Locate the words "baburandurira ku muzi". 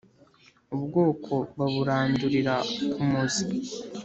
1.57-3.45